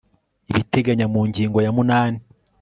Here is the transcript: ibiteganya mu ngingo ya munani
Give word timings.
ibiteganya 0.51 1.05
mu 1.13 1.21
ngingo 1.29 1.57
ya 1.65 1.71
munani 1.75 2.19